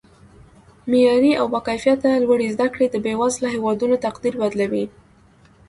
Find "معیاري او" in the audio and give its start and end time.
0.89-1.45